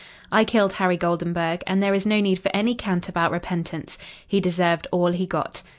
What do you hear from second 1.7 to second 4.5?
there is no need for any cant about repentance. He